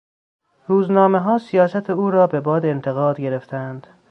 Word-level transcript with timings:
روزنامهها 0.67 1.37
سیاست 1.37 1.89
او 1.89 2.11
را 2.11 2.27
به 2.27 2.39
باد 2.39 2.65
انتقاد 2.65 3.21
گرفتند. 3.21 3.87